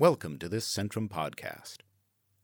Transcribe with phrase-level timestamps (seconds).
[0.00, 1.78] Welcome to this Centrum podcast.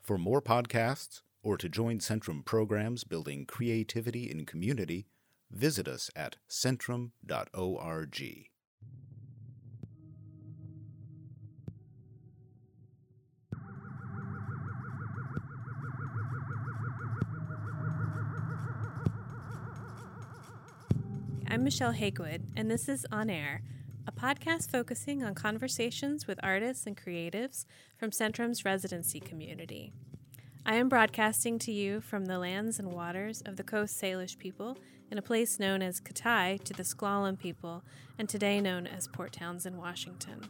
[0.00, 5.06] For more podcasts or to join Centrum programs building creativity in community,
[5.52, 7.12] visit us at centrum.org.
[21.46, 23.62] I'm Michelle Hakewood, and this is On Air,
[24.06, 27.64] a podcast focusing on conversations with artists and creatives
[27.96, 29.92] from Centrum's residency community.
[30.66, 34.76] I am broadcasting to you from the lands and waters of the Coast Salish people
[35.10, 37.82] in a place known as Katai to the S'Klallam people,
[38.18, 40.48] and today known as Port Townsend, Washington.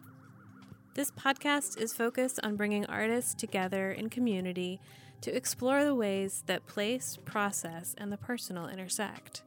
[0.95, 4.81] This podcast is focused on bringing artists together in community
[5.21, 9.43] to explore the ways that place, process, and the personal intersect.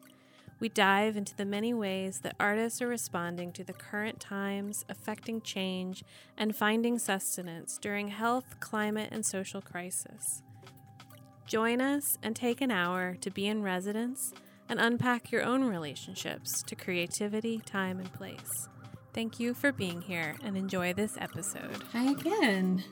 [0.59, 5.41] We dive into the many ways that artists are responding to the current times, affecting
[5.41, 6.03] change,
[6.35, 10.41] and finding sustenance during health, climate, and social crisis.
[11.45, 14.34] Join us and take an hour to be in residence
[14.67, 18.67] and unpack your own relationships to creativity, time, and place.
[19.13, 21.84] Thank you for being here and enjoy this episode.
[21.93, 22.84] Hi again,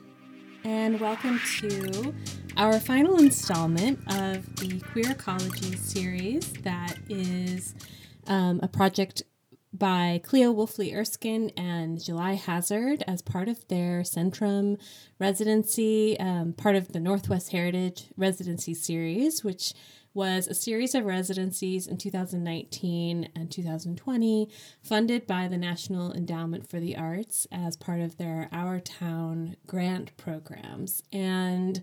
[0.66, 2.12] and welcome to
[2.56, 7.72] our final installment of the Queer Ecology series that is
[8.26, 9.22] um, a project
[9.72, 14.76] by Cleo Woelfle Erskine and July Hazard as part of their Centrum
[15.20, 19.72] residency, um, part of the Northwest Heritage residency series, which
[20.16, 24.48] was a series of residencies in 2019 and 2020
[24.82, 30.16] funded by the National Endowment for the Arts as part of their Our Town grant
[30.16, 31.02] programs.
[31.12, 31.82] And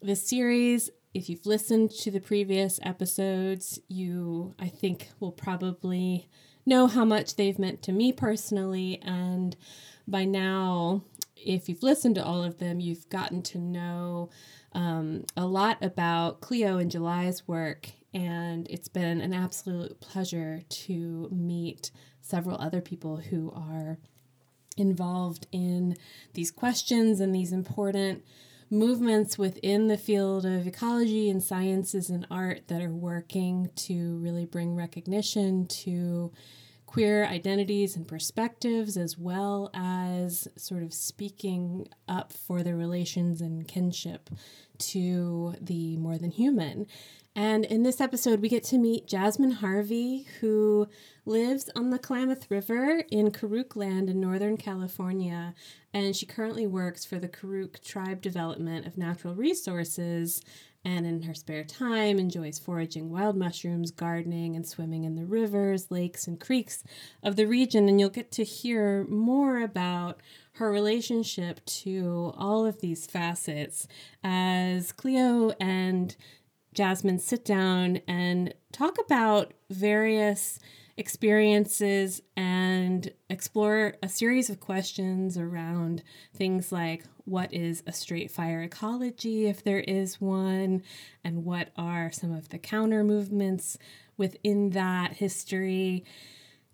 [0.00, 6.30] this series, if you've listened to the previous episodes, you, I think, will probably
[6.64, 8.98] know how much they've meant to me personally.
[9.02, 9.54] And
[10.06, 11.04] by now,
[11.36, 14.30] if you've listened to all of them, you've gotten to know
[14.72, 21.28] um, a lot about Cleo and July's work, and it's been an absolute pleasure to
[21.30, 21.90] meet
[22.20, 23.98] several other people who are
[24.76, 25.96] involved in
[26.34, 28.22] these questions and these important
[28.70, 34.44] movements within the field of ecology and sciences and art that are working to really
[34.44, 36.30] bring recognition to
[36.88, 43.68] queer identities and perspectives, as well as sort of speaking up for the relations and
[43.68, 44.30] kinship
[44.78, 46.86] to the more than human.
[47.36, 50.88] And in this episode, we get to meet Jasmine Harvey, who
[51.26, 55.54] lives on the Klamath River in Karuk Land in Northern California.
[55.92, 60.40] And she currently works for the Karuk Tribe Department of Natural Resources
[60.88, 65.90] and in her spare time enjoys foraging wild mushrooms, gardening, and swimming in the rivers,
[65.90, 66.82] lakes, and creeks
[67.22, 67.90] of the region.
[67.90, 70.22] And you'll get to hear more about
[70.52, 73.86] her relationship to all of these facets
[74.24, 76.16] as Cleo and
[76.72, 80.58] Jasmine sit down and talk about various
[80.96, 86.02] experiences and explore a series of questions around
[86.34, 90.82] things like what is a straight fire ecology, if there is one,
[91.22, 93.78] and what are some of the counter movements
[94.16, 96.04] within that history.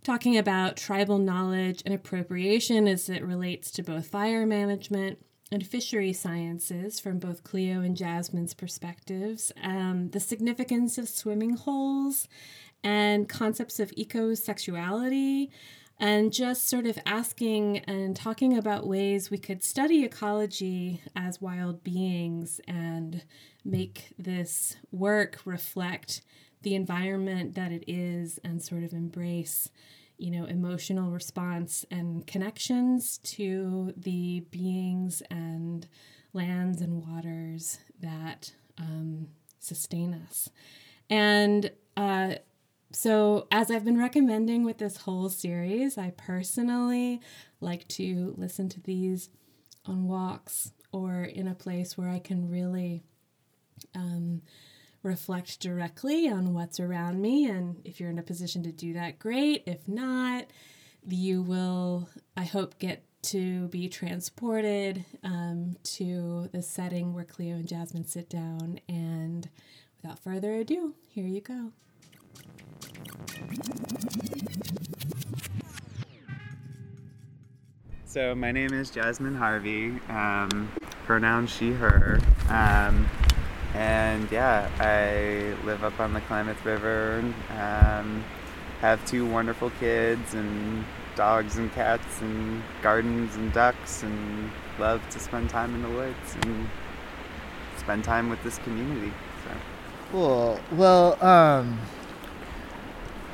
[0.02, 5.18] Talking about tribal knowledge and appropriation as it relates to both fire management
[5.50, 12.28] and fishery sciences from both Cleo and Jasmine's perspectives, um, the significance of swimming holes
[12.82, 15.48] and concepts of ecosexuality
[15.98, 21.84] and just sort of asking and talking about ways we could study ecology as wild
[21.84, 23.24] beings and
[23.64, 26.22] make this work reflect
[26.62, 29.70] the environment that it is and sort of embrace
[30.16, 35.86] you know emotional response and connections to the beings and
[36.34, 39.28] lands and waters that um,
[39.60, 40.50] sustain us.
[41.08, 42.34] And uh,
[42.94, 47.20] so, as I've been recommending with this whole series, I personally
[47.60, 49.30] like to listen to these
[49.84, 53.02] on walks or in a place where I can really
[53.96, 54.42] um,
[55.02, 57.46] reflect directly on what's around me.
[57.46, 59.64] And if you're in a position to do that, great.
[59.66, 60.46] If not,
[61.08, 67.66] you will, I hope, get to be transported um, to the setting where Cleo and
[67.66, 68.78] Jasmine sit down.
[68.88, 69.48] And
[70.00, 71.72] without further ado, here you go.
[78.04, 80.70] So my name is Jasmine Harvey, um,
[81.04, 82.20] pronoun she, her.
[82.48, 83.10] Um,
[83.74, 88.24] and yeah, I live up on the Klamath River, um,
[88.80, 90.84] have two wonderful kids, and
[91.16, 96.36] dogs and cats and gardens and ducks and love to spend time in the woods
[96.42, 96.68] and
[97.78, 99.12] spend time with this community.
[99.44, 99.50] So.
[100.10, 100.60] Cool.
[100.72, 101.78] Well, um,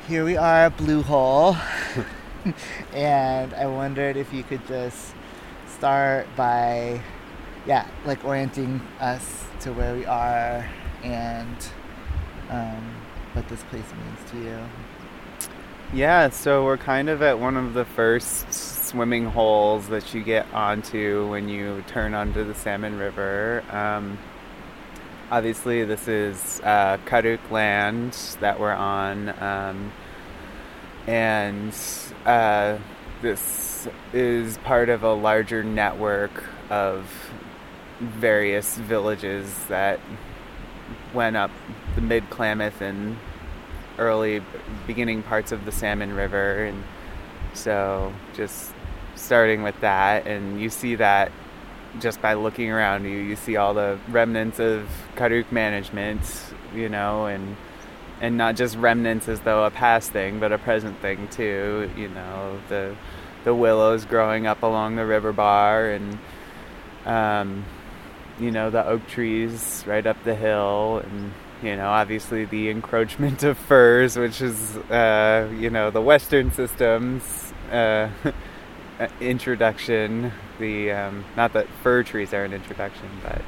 [0.07, 1.55] here we are, at Blue Hole,
[2.93, 5.13] and I wondered if you could just
[5.67, 7.01] start by,
[7.65, 10.67] yeah, like orienting us to where we are
[11.03, 11.55] and
[12.49, 12.95] um,
[13.33, 14.59] what this place means to you.
[15.93, 20.51] Yeah, so we're kind of at one of the first swimming holes that you get
[20.53, 23.63] onto when you turn onto the Salmon River.
[23.69, 24.17] Um,
[25.31, 29.91] obviously, this is uh, Karuk land that we're on, um,
[31.07, 31.73] and
[32.25, 32.77] uh,
[33.21, 37.09] this is part of a larger network of
[37.99, 39.99] various villages that
[41.13, 41.51] went up
[41.95, 43.17] the mid Klamath and
[43.97, 44.41] early
[44.85, 46.83] beginning parts of the Salmon River, and
[47.53, 48.73] so just
[49.15, 51.31] starting with that, and you see that
[51.99, 56.21] just by looking around you, you see all the remnants of Karuk management,
[56.73, 57.57] you know, and
[58.21, 61.89] and not just remnants as though a past thing, but a present thing too.
[61.97, 62.95] You know, the
[63.43, 66.19] the willows growing up along the river bar, and
[67.05, 67.65] um,
[68.39, 73.43] you know the oak trees right up the hill, and you know obviously the encroachment
[73.43, 77.53] of firs, which is uh, you know the Western systems.
[77.71, 78.09] Uh,
[79.19, 83.41] introduction the um, not that fir trees are an introduction but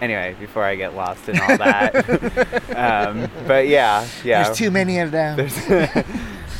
[0.00, 2.60] anyway before i get lost in all that.
[2.76, 4.44] Um, but yeah yeah.
[4.44, 5.38] There's too many of them.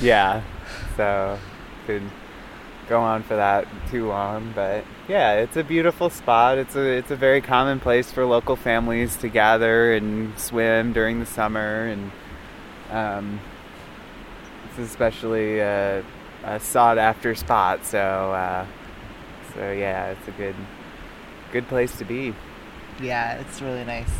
[0.00, 0.43] yeah
[0.97, 1.38] so
[1.87, 2.02] could
[2.88, 6.58] go on for that too long but yeah it's a beautiful spot.
[6.58, 11.20] It's a it's a very common place for local families to gather and swim during
[11.20, 12.11] the summer and
[12.91, 13.41] um,
[14.69, 16.05] it's especially a,
[16.44, 18.66] a sought after spot so uh,
[19.54, 20.54] so yeah it's a good
[21.52, 22.34] good place to be
[23.00, 24.10] Yeah, it's really nice.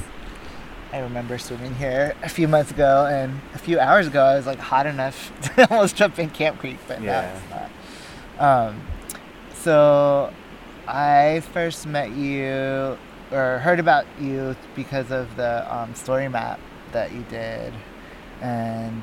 [0.93, 4.47] I remember swimming here a few months ago, and a few hours ago, I was
[4.47, 7.31] like hot enough to almost jump in Camp Creek, but Yeah.
[7.31, 7.43] it's
[8.39, 8.69] not.
[8.69, 8.81] Um,
[9.55, 10.33] so
[10.89, 12.97] I first met you
[13.31, 16.59] or heard about you because of the um, story map
[16.93, 17.73] that you did,
[18.41, 19.03] and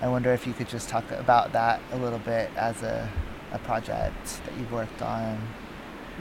[0.00, 3.10] I wonder if you could just talk about that a little bit as a,
[3.52, 5.40] a project that you've worked on.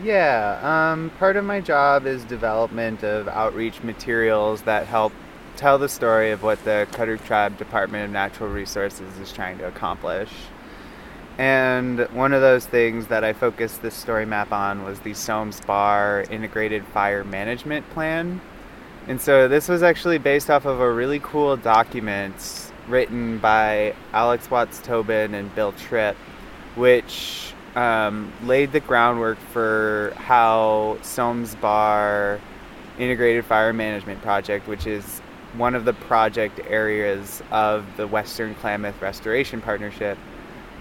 [0.03, 5.13] Yeah, um, part of my job is development of outreach materials that help
[5.55, 9.67] tell the story of what the Karuk Tribe Department of Natural Resources is trying to
[9.67, 10.29] accomplish.
[11.37, 15.61] And one of those things that I focused this story map on was the Somes
[15.61, 18.41] Bar Integrated Fire Management Plan.
[19.07, 24.49] And so this was actually based off of a really cool document written by Alex
[24.49, 26.15] Watts Tobin and Bill Tripp,
[26.75, 32.39] which um, laid the groundwork for how Somes Bar
[32.97, 35.19] Integrated Fire Management Project, which is
[35.55, 40.17] one of the project areas of the Western Klamath Restoration Partnership.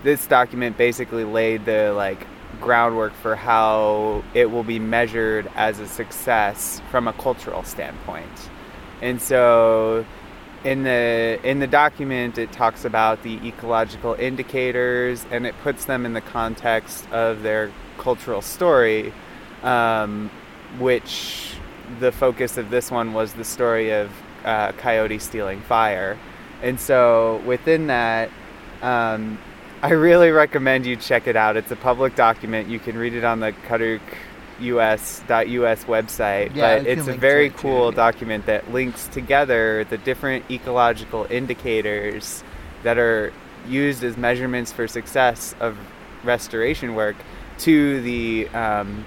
[0.02, 2.26] This document basically laid the like
[2.60, 8.50] groundwork for how it will be measured as a success from a cultural standpoint.
[9.02, 10.06] And so
[10.64, 16.04] in the in the document it talks about the ecological indicators and it puts them
[16.06, 19.12] in the context of their cultural story
[19.62, 20.30] um,
[20.78, 21.54] which
[22.00, 24.10] the focus of this one was the story of
[24.44, 26.18] uh, coyote stealing fire.
[26.62, 28.30] And so within that
[28.82, 29.38] um,
[29.82, 31.56] i really recommend you check it out.
[31.56, 32.68] It's a public document.
[32.68, 34.00] You can read it on the karuk
[34.60, 37.58] us.us website Yeah, but it's a very it, too.
[37.58, 42.42] cool document that links together the different ecological indicators
[42.82, 43.32] that are
[43.68, 45.76] used as measurements for success of
[46.24, 47.16] restoration work
[47.58, 49.04] to the um,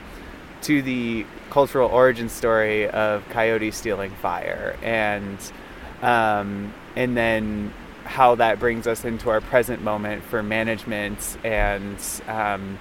[0.61, 5.51] to the cultural origin story of coyote stealing fire and
[6.01, 12.79] um, and then how that brings us into our present moment for management and um,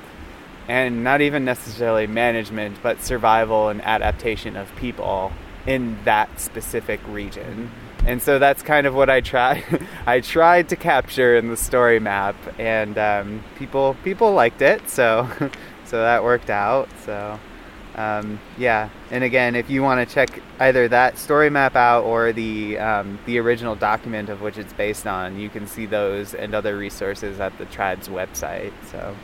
[0.68, 5.32] and not even necessarily management, but survival and adaptation of people
[5.66, 7.70] in that specific region.
[8.06, 9.64] And so that's kind of what I try.
[10.06, 15.28] I tried to capture in the story map, and um, people people liked it, so
[15.84, 16.88] so that worked out.
[17.04, 17.40] So
[17.96, 22.32] um, yeah, and again, if you want to check either that story map out or
[22.32, 26.54] the um, the original document of which it's based on, you can see those and
[26.54, 28.72] other resources at the tribe's website.
[28.90, 29.16] So.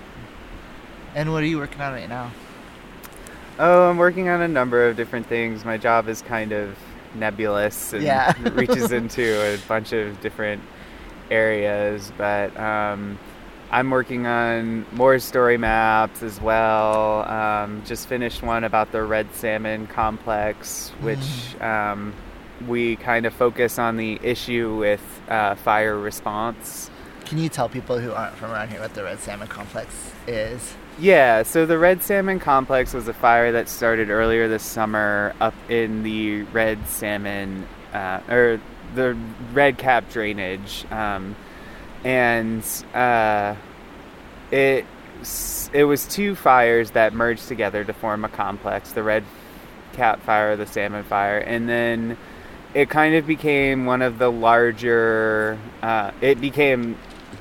[1.14, 2.30] And what are you working on right now?
[3.58, 5.64] Oh, I'm working on a number of different things.
[5.64, 6.76] My job is kind of
[7.14, 8.32] nebulous and Yeah.
[8.54, 10.62] reaches into a bunch of different
[11.30, 13.16] areas, but um,
[13.70, 17.22] I'm working on more story maps as well.
[17.30, 22.12] Um, just finished one about the red salmon complex, which um,
[22.66, 26.90] we kind of focus on the issue with uh, fire response.
[27.24, 30.74] Can you tell people who aren't from around here what the Red Salmon Complex is?
[30.98, 35.54] Yeah, so the Red Salmon Complex was a fire that started earlier this summer up
[35.68, 38.60] in the Red Salmon, uh, or
[38.94, 39.18] the
[39.52, 40.84] Red Cap drainage.
[40.92, 41.34] Um,
[42.04, 42.62] and
[42.94, 43.56] uh,
[44.52, 44.86] it,
[45.72, 49.24] it was two fires that merged together to form a complex the Red
[49.94, 51.38] Cap fire, the Salmon fire.
[51.38, 52.16] And then
[52.72, 56.96] it kind of became one of the larger, uh, it became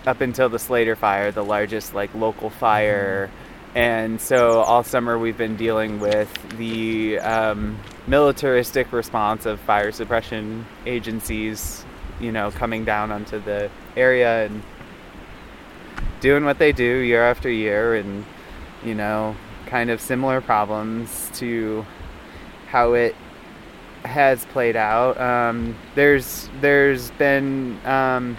[0.08, 3.30] up until the Slater fire, the largest like local fire.
[3.76, 10.66] And so all summer we've been dealing with the um, militaristic response of fire suppression
[10.86, 11.84] agencies,
[12.20, 14.62] you know, coming down onto the area and
[16.20, 18.26] doing what they do year after year, and
[18.86, 21.86] you know, kind of similar problems to
[22.68, 23.16] how it
[24.06, 25.20] has played out.
[25.20, 28.38] Um, there's there's been um,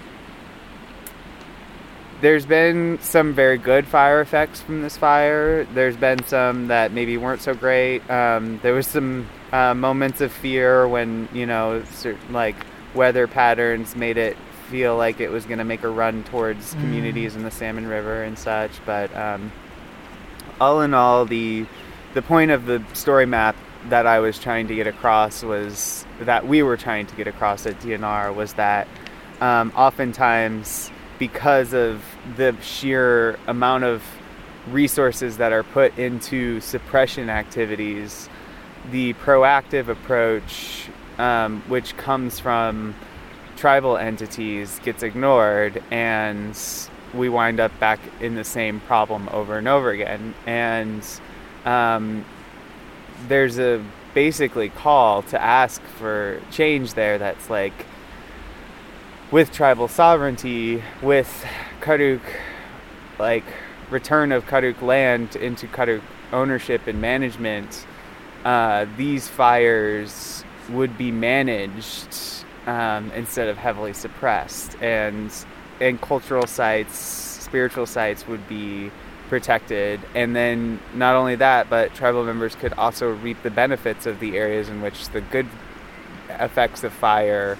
[2.24, 5.64] there's been some very good fire effects from this fire.
[5.74, 8.00] There's been some that maybe weren't so great.
[8.10, 12.56] Um, there was some uh, moments of fear when you know certain, like
[12.94, 14.38] weather patterns made it
[14.70, 16.80] feel like it was going to make a run towards Mm.
[16.80, 18.70] communities in the Salmon River and such.
[18.86, 19.52] But um,
[20.58, 21.66] all in all, the
[22.14, 23.54] the point of the story map
[23.90, 27.66] that I was trying to get across was that we were trying to get across
[27.66, 28.88] at DNR was that
[29.42, 30.90] um, oftentimes
[31.28, 32.04] because of
[32.36, 34.02] the sheer amount of
[34.70, 38.28] resources that are put into suppression activities,
[38.90, 42.94] the proactive approach, um, which comes from
[43.56, 46.60] tribal entities, gets ignored, and
[47.14, 50.34] we wind up back in the same problem over and over again.
[50.44, 51.02] And
[51.64, 52.22] um,
[53.28, 57.86] there's a basically call to ask for change there that's like
[59.30, 61.44] with tribal sovereignty, with
[61.80, 62.20] Karuk,
[63.18, 63.44] like
[63.90, 66.02] return of Karuk land into Karuk
[66.32, 67.86] ownership and management,
[68.44, 75.30] uh, these fires would be managed um, instead of heavily suppressed, and
[75.80, 78.90] and cultural sites, spiritual sites would be
[79.28, 84.20] protected, and then not only that, but tribal members could also reap the benefits of
[84.20, 85.46] the areas in which the good
[86.28, 87.58] effects of fire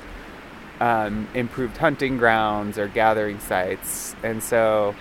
[0.81, 4.95] um, improved hunting grounds or gathering sites, and so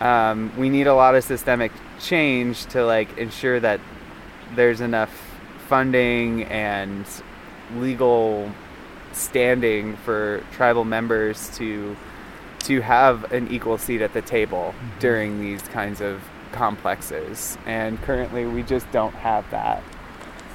[0.00, 3.80] um, we need a lot of systemic change to like ensure that
[4.54, 5.10] there's enough
[5.68, 7.06] funding and
[7.76, 8.50] legal
[9.12, 11.96] standing for tribal members to
[12.60, 17.56] to have an equal seat at the table during these kinds of complexes.
[17.66, 19.82] And currently we just don't have that.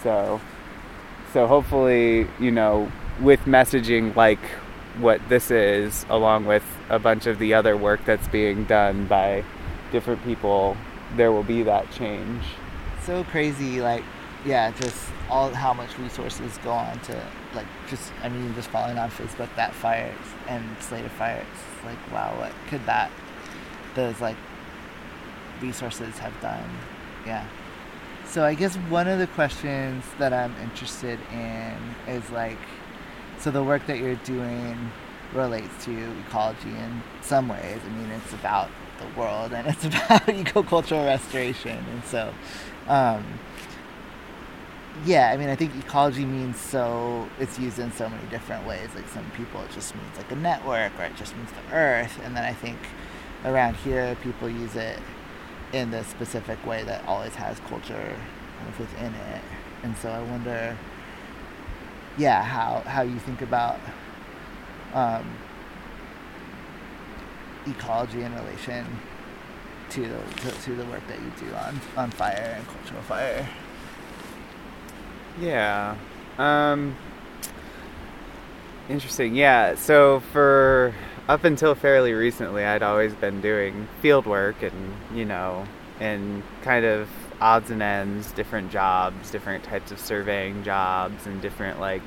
[0.01, 0.41] So
[1.33, 4.39] so hopefully you know with messaging like
[4.99, 9.43] what this is along with a bunch of the other work that's being done by
[9.91, 10.77] different people
[11.15, 12.43] there will be that change
[13.03, 14.03] So crazy, like,
[14.45, 14.95] yeah, just
[15.29, 17.21] all how much resources go on to,
[17.53, 20.13] like, just, I mean, just following on Facebook that fire
[20.47, 21.45] and Slater fire.
[21.51, 23.11] It's like, wow, what could that,
[23.95, 24.37] those, like,
[25.61, 26.69] resources have done?
[27.25, 27.45] Yeah.
[28.25, 31.77] So I guess one of the questions that I'm interested in
[32.07, 32.57] is like,
[33.43, 34.89] so the work that you're doing
[35.33, 37.79] relates to ecology in some ways.
[37.85, 38.69] I mean, it's about
[38.99, 42.33] the world and it's about ecocultural restoration, and so,
[42.87, 43.25] um,
[45.05, 45.31] yeah.
[45.31, 47.27] I mean, I think ecology means so.
[47.37, 48.89] It's used in so many different ways.
[48.95, 52.17] Like some people, it just means like a network, or it just means the earth.
[52.23, 52.77] And then I think
[53.43, 54.99] around here, people use it
[55.73, 58.15] in the specific way that always has culture
[58.79, 59.41] within it.
[59.81, 60.77] And so I wonder,
[62.17, 63.79] yeah, how how you think about
[64.93, 65.25] um,
[67.67, 68.85] ecology in relation
[69.89, 73.47] to, to to the work that you do on on fire and cultural fire.
[75.39, 75.95] Yeah.
[76.37, 76.95] Um,
[78.89, 79.35] interesting.
[79.35, 79.75] Yeah.
[79.75, 80.93] So for
[81.27, 85.65] up until fairly recently, I'd always been doing field work and you know,
[85.99, 87.09] and kind of
[87.41, 92.01] odds and ends, different jobs, different types of surveying jobs, and different like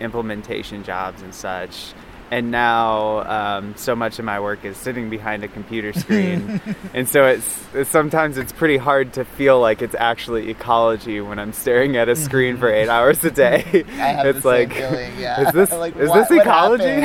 [0.00, 1.92] implementation jobs and such.
[2.32, 6.62] And now um, so much of my work is sitting behind a computer screen,
[6.94, 11.38] and so it's, it's, sometimes it's pretty hard to feel like it's actually ecology when
[11.38, 13.84] I'm staring at a screen for eight hours a day.
[13.86, 15.46] I have it's like, feeling, yeah.
[15.46, 17.00] is this like, is what- this ecology?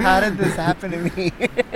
[0.00, 1.30] How did this happen to me?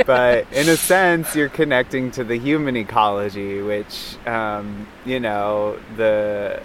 [0.07, 6.62] but in a sense, you're connecting to the human ecology, which um, you know the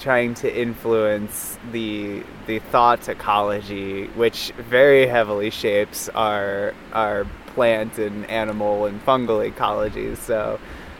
[0.00, 8.24] trying to influence the the thought ecology, which very heavily shapes our our plant and
[8.30, 10.18] animal and fungal ecologies.
[10.18, 10.58] So.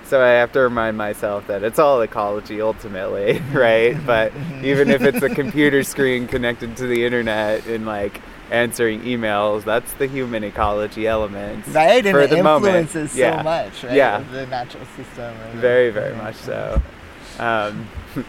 [0.08, 3.96] So I have to remind myself that it's all ecology ultimately, right?
[4.06, 8.20] but even if it's a computer screen connected to the internet and like
[8.52, 11.66] answering emails, that's the human ecology element.
[11.74, 12.66] right, and for it the moment.
[12.88, 13.42] influences so Yeah.
[13.42, 13.94] much, right?
[13.94, 14.22] Yeah.
[14.30, 15.34] The natural system.
[15.54, 16.80] Very, very much so.
[17.40, 17.88] Um,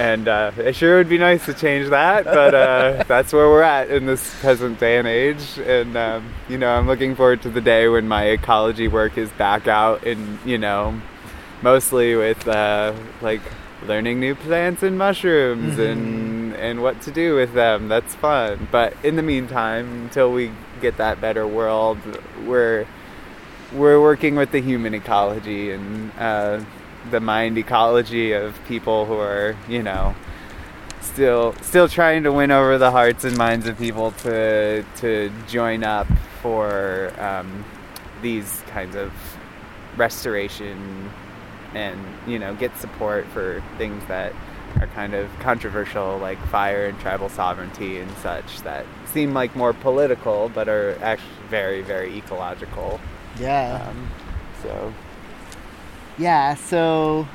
[0.00, 3.60] and uh, it sure would be nice to change that, but uh, that's where we're
[3.60, 5.58] at in this present day and age.
[5.58, 9.28] And um, you know, I'm looking forward to the day when my ecology work is
[9.32, 10.98] back out, and you know,
[11.60, 13.42] mostly with uh, like
[13.86, 17.88] learning new plants and mushrooms and and what to do with them.
[17.88, 18.68] That's fun.
[18.72, 21.98] But in the meantime, until we get that better world,
[22.46, 22.86] we're
[23.70, 26.64] we're working with the human ecology and uh,
[27.10, 30.14] the mind ecology of people who are, you know,
[31.00, 35.82] still still trying to win over the hearts and minds of people to to join
[35.84, 36.06] up
[36.42, 37.64] for um,
[38.22, 39.12] these kinds of
[39.96, 41.10] restoration
[41.74, 44.32] and you know get support for things that
[44.80, 49.72] are kind of controversial like fire and tribal sovereignty and such that seem like more
[49.72, 53.00] political but are actually very very ecological
[53.38, 53.84] Yeah.
[53.88, 54.08] um,
[54.62, 54.92] so
[56.20, 57.26] Yeah, so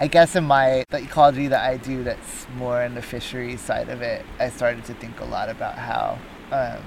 [0.00, 3.88] I guess in my the ecology that I do that's more in the fisheries side
[3.88, 6.18] of it, I started to think a lot about how
[6.50, 6.82] um,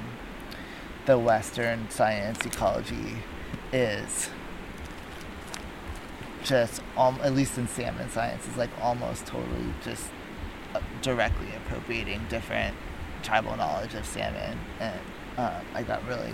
[1.06, 3.24] the Western science ecology
[3.72, 4.30] is
[6.44, 10.08] just at least in salmon science is like almost totally just
[10.76, 12.76] uh, directly appropriating different
[13.24, 15.00] tribal knowledge of salmon and
[15.38, 16.34] um, I got really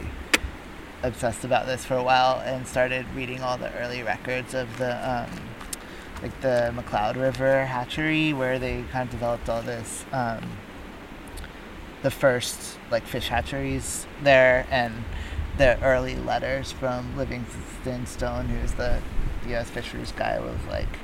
[1.04, 4.96] obsessed about this for a while and started reading all the early records of the
[5.10, 5.30] um,
[6.22, 10.58] like the McCloud River hatchery where they kind of developed all this um,
[12.02, 15.04] the first like fish hatcheries there and
[15.58, 19.00] the early letters from Livingston Stone who's the
[19.50, 19.70] U.S.
[19.70, 21.00] fisheries guy was like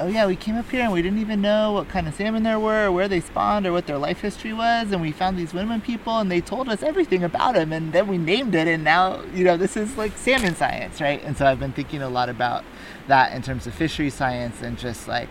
[0.00, 2.42] oh yeah, we came up here and we didn't even know what kind of salmon
[2.42, 5.38] there were, or where they spawned, or what their life history was, and we found
[5.38, 8.66] these Winman people, and they told us everything about them, and then we named it,
[8.66, 11.22] and now you know this is like salmon science, right?
[11.22, 12.64] And so I've been thinking a lot about
[13.06, 15.28] that in terms of fishery science and just like.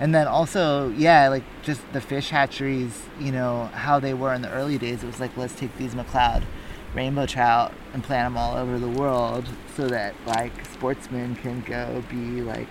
[0.00, 4.42] And then also, yeah, like just the fish hatcheries, you know, how they were in
[4.42, 5.02] the early days.
[5.02, 6.44] It was like, let's take these McCloud
[6.94, 9.44] rainbow trout and plant them all over the world
[9.76, 12.68] so that like sportsmen can go be like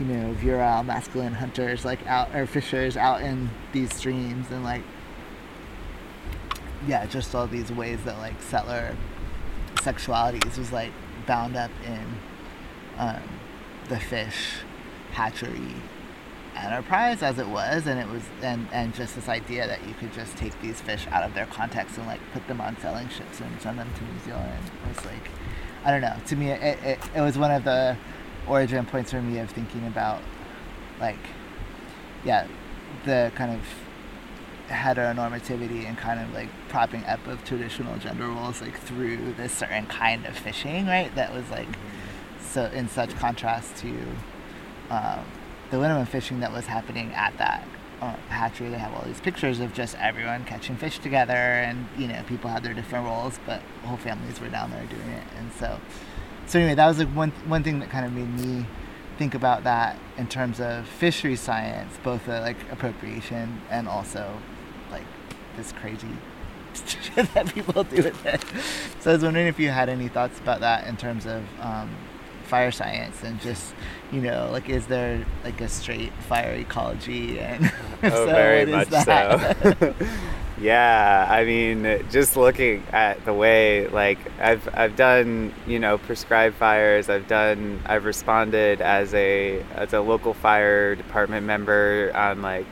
[0.00, 4.82] you know, virile masculine hunters like out or fishers out in these streams and like
[6.86, 8.96] yeah, just all these ways that like settler
[9.76, 10.92] sexualities was like
[11.26, 12.16] bound up in
[12.98, 13.22] um,
[13.88, 14.58] the fish
[15.12, 15.74] hatchery
[16.56, 20.12] enterprise as it was and it was and and just this idea that you could
[20.12, 23.40] just take these fish out of their context and like put them on sailing ships
[23.40, 24.70] and send them to New Zealand.
[24.88, 25.30] Was like
[25.84, 26.16] I don't know.
[26.26, 27.96] To me it, it, it was one of the
[28.50, 30.20] origin points for me of thinking about
[30.98, 31.18] like
[32.24, 32.46] yeah
[33.04, 33.60] the kind of
[34.68, 39.86] heteronormativity and kind of like propping up of traditional gender roles like through this certain
[39.86, 41.14] kind of fishing right?
[41.14, 41.68] That was like
[42.40, 43.88] so in such contrast to
[44.90, 45.24] um,
[45.70, 47.66] the Winnemem fishing that was happening at that
[48.00, 48.70] uh, hatchery.
[48.70, 52.50] They have all these pictures of just everyone catching fish together and you know people
[52.50, 55.24] had their different roles but whole families were down there doing it.
[55.38, 55.80] And so
[56.50, 58.66] so anyway, that was like one one thing that kind of made me
[59.18, 64.36] think about that in terms of fishery science, both uh, like appropriation and also
[64.90, 65.04] like
[65.56, 66.08] this crazy
[66.74, 68.42] shit that people do with it.
[68.98, 71.88] So I was wondering if you had any thoughts about that in terms of um,
[72.46, 73.72] fire science and just
[74.10, 78.82] you know like is there like a straight fire ecology and oh, so, very what
[78.82, 79.56] is much that?
[79.78, 79.94] so.
[80.60, 86.56] yeah, I mean, just looking at the way, like, I've I've done, you know, prescribed
[86.56, 87.08] fires.
[87.08, 92.66] I've done, I've responded as a as a local fire department member on like,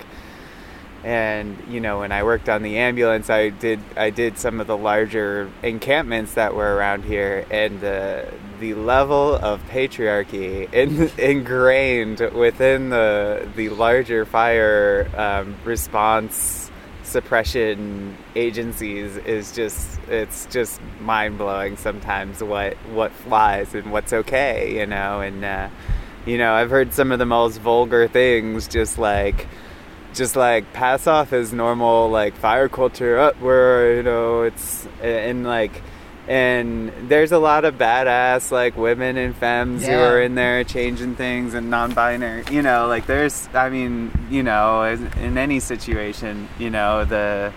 [1.02, 4.66] and you know, when I worked on the ambulance, I did I did some of
[4.66, 12.20] the larger encampments that were around here, and the the level of patriarchy in, ingrained
[12.34, 16.70] within the the larger fire um, response
[17.08, 24.78] suppression agencies is just it's just mind blowing sometimes what what flies and what's okay,
[24.78, 25.68] you know, and uh,
[26.26, 29.46] you know I've heard some of the most vulgar things, just like
[30.14, 35.44] just like pass off as normal like fire culture up where you know it's and
[35.44, 35.82] like
[36.28, 41.16] and there's a lot of badass like women and femmes who are in there changing
[41.16, 46.46] things and non-binary you know like there's i mean you know in, in any situation
[46.58, 47.50] you know the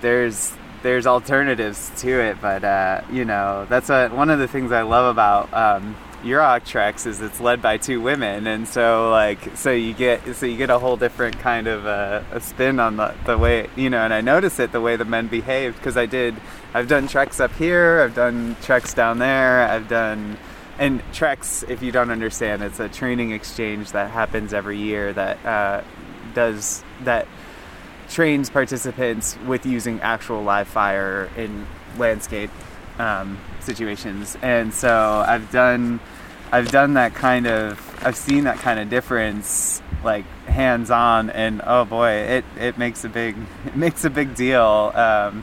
[0.00, 4.82] there's there's alternatives to it but uh you know that's one of the things i
[4.82, 9.70] love about um Yurok TREX is it's led by two women, and so like so
[9.70, 13.14] you get so you get a whole different kind of uh, a spin on the,
[13.26, 16.06] the way you know, and I notice it the way the men behaved because I
[16.06, 16.34] did
[16.74, 20.38] I've done TREX up here, I've done TREX down there, I've done
[20.78, 25.44] and TREX if you don't understand it's a training exchange that happens every year that
[25.44, 25.82] uh,
[26.34, 27.28] does that
[28.08, 31.66] trains participants with using actual live fire in
[31.98, 32.50] landscape
[32.98, 36.00] um, situations and so i've done
[36.52, 41.60] i've done that kind of i've seen that kind of difference like hands on and
[41.66, 45.42] oh boy it, it makes a big it makes a big deal um,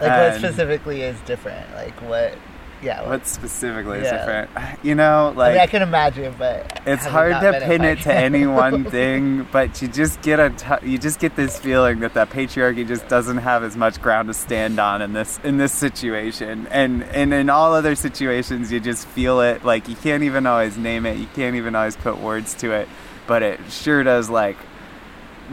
[0.00, 1.72] Like what specifically is different?
[1.74, 2.36] Like what?
[2.82, 3.00] Yeah.
[3.00, 4.18] What, what specifically is Yeah.
[4.18, 4.50] different
[4.84, 8.14] you know I like mean, I can imagine, but it's hard to pin it to
[8.14, 12.14] any one thing, but you just get a t- you just get this feeling that
[12.14, 15.72] that patriarchy just doesn't have as much ground to stand on in this in this
[15.72, 19.64] situation, and and in all other situations you just feel it.
[19.64, 22.88] Like you can't even always name it, you can't even always put words to it,
[23.26, 24.56] but it sure does like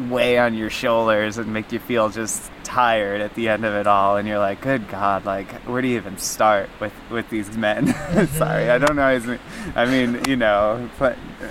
[0.09, 3.85] weigh on your shoulders and make you feel just tired at the end of it
[3.85, 7.55] all and you're like good god like where do you even start with with these
[7.57, 7.87] men
[8.29, 9.37] sorry i don't know
[9.75, 11.47] i mean you know but uh,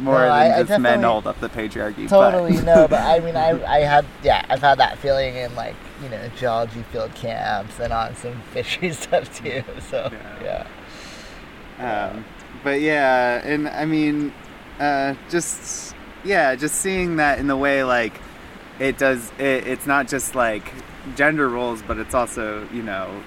[0.00, 3.20] more No, than I just men hold up the patriarchy Totally but, no, but I
[3.20, 7.14] mean, I I had yeah, I've had that feeling in like you know geology field
[7.14, 9.62] camps and on some fishery stuff too.
[9.90, 10.10] So
[10.42, 10.66] Yeah.
[11.78, 12.24] yeah, um,
[12.62, 14.32] but yeah and i mean
[14.80, 15.93] uh, just
[16.24, 18.20] yeah just seeing that in the way like
[18.78, 20.72] it does it, it's not just like
[21.16, 23.22] gender roles but it's also you know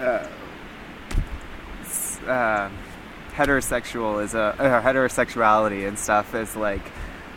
[0.00, 0.28] uh,
[2.26, 2.70] uh,
[3.34, 6.82] heterosexual is a uh, heterosexuality and stuff is like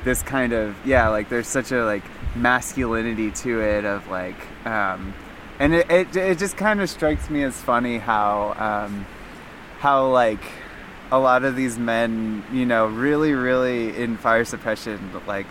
[0.03, 2.03] this kind of yeah like there's such a like
[2.35, 5.13] masculinity to it of like um
[5.59, 9.05] and it, it, it just kind of strikes me as funny how um
[9.79, 10.41] how like
[11.11, 15.47] a lot of these men you know really really in fire suppression like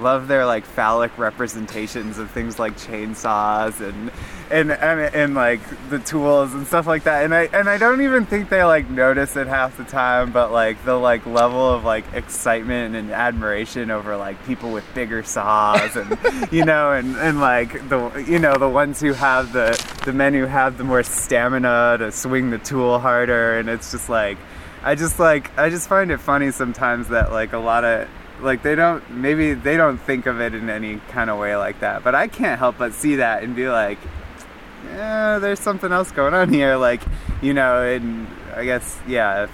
[0.00, 4.10] love their like phallic representations of things like chainsaws and
[4.50, 7.24] and, and and like the tools and stuff like that.
[7.24, 10.52] And I and I don't even think they like notice it half the time but
[10.52, 15.96] like the like level of like excitement and admiration over like people with bigger saws
[15.96, 16.16] and
[16.52, 20.32] you know and and like the you know the ones who have the the men
[20.32, 23.58] who have the more stamina to swing the tool harder.
[23.58, 24.38] And it's just like
[24.82, 28.08] I just like I just find it funny sometimes that like a lot of
[28.40, 31.80] like they don't maybe they don't think of it in any kind of way like
[31.80, 33.98] that but I can't help but see that and be like
[34.86, 37.02] yeah there's something else going on here like
[37.42, 39.50] you know and I guess yeah if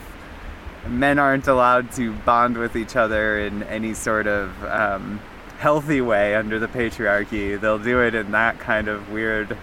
[0.86, 5.18] men aren't allowed to bond with each other in any sort of um,
[5.58, 9.56] healthy way under the patriarchy they'll do it in that kind of weird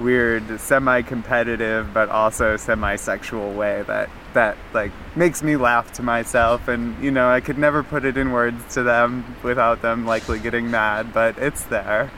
[0.00, 7.02] weird semi-competitive but also semi-sexual way that that like makes me laugh to myself and
[7.02, 10.70] you know I could never put it in words to them without them likely getting
[10.70, 12.10] mad but it's there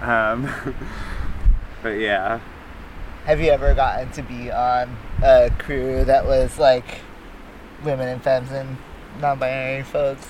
[0.00, 0.52] um,
[1.82, 2.40] but yeah
[3.28, 7.00] have you ever gotten to be on a crew that was like
[7.84, 8.78] women and femmes and
[9.20, 10.26] non-binary folks?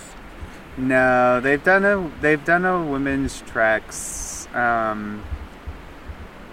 [0.76, 4.52] No, they've done a they've done a women's TREX.
[4.54, 5.24] Um,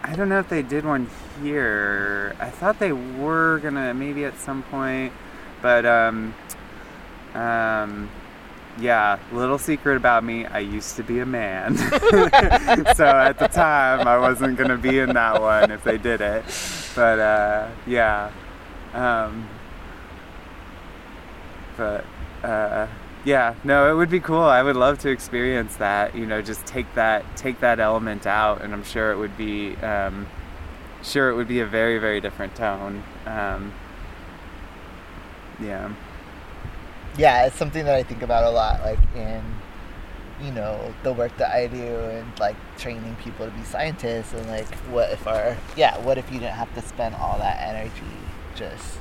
[0.04, 1.08] I don't know if they did one
[1.42, 2.36] here.
[2.40, 5.14] I thought they were gonna maybe at some point,
[5.62, 6.34] but um,
[7.34, 8.10] um,
[8.80, 9.20] yeah.
[9.32, 11.78] Little secret about me: I used to be a man,
[12.96, 16.44] so at the time I wasn't gonna be in that one if they did it.
[16.96, 18.32] But uh, yeah.
[18.94, 19.48] Um,
[21.78, 22.06] but
[22.44, 22.88] uh,
[23.26, 24.44] yeah, no, it would be cool.
[24.44, 26.16] I would love to experience that.
[26.16, 29.76] You know, just take that take that element out, and I'm sure it would be
[29.78, 30.28] um,
[31.06, 33.04] sure it would be a very very different tone.
[33.26, 33.74] Um,
[35.62, 35.90] yeah,
[37.18, 39.42] Yeah, it's something that I think about a lot, like in
[40.44, 44.46] you know the work that I do and like training people to be scientists and
[44.50, 47.94] like what if our yeah what if you didn't have to spend all that energy
[48.54, 49.00] just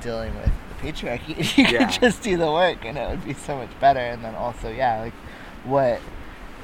[0.00, 1.90] dealing with the patriarchy you Yeah.
[1.90, 4.70] could just do the work and it would be so much better and then also
[4.70, 5.12] yeah like
[5.64, 6.00] what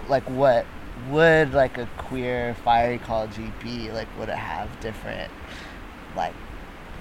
[0.08, 0.64] like what
[1.10, 3.90] would like a queer fire ecology be?
[3.90, 5.32] Like would it have different
[6.16, 6.34] like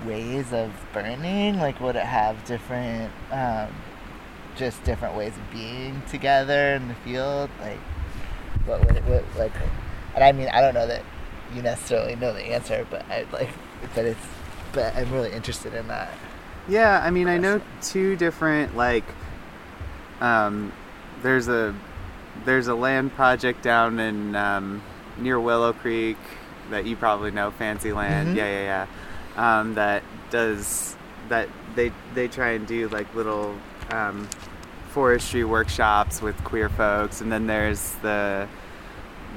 [0.05, 1.59] ways of burning?
[1.59, 3.69] Like would it have different um,
[4.55, 7.49] just different ways of being together in the field?
[7.59, 7.79] Like
[8.65, 9.53] what would it what, like
[10.15, 11.03] and I mean I don't know that
[11.53, 13.49] you necessarily know the answer, but I like
[13.95, 14.25] but it's
[14.73, 16.11] but I'm really interested in that.
[16.67, 19.05] Yeah, I mean, I know two different like.
[20.21, 20.71] Um,
[21.21, 21.75] there's a
[22.45, 24.81] there's a land project down in um,
[25.17, 26.17] near Willow Creek
[26.69, 28.29] that you probably know, Fancy Land.
[28.29, 28.35] Mhm.
[28.35, 28.85] Yeah, yeah,
[29.35, 29.59] yeah.
[29.59, 30.95] Um, that does
[31.29, 31.49] that.
[31.75, 33.55] They they try and do like little
[33.91, 34.27] um,
[34.89, 38.47] forestry workshops with queer folks, and then there's the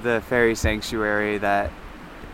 [0.02, 1.70] the fairy sanctuary that